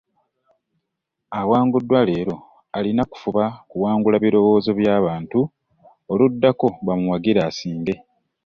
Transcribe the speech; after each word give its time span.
Awanguddwa 1.39 1.99
leero 2.07 2.35
alina 2.77 3.03
kufuba 3.11 3.43
kuwangula 3.69 4.17
birowoozo 4.23 4.71
by’abantu 4.79 5.39
oluddako 6.11 6.67
bamuwagire 6.85 7.39
asinge. 7.49 7.93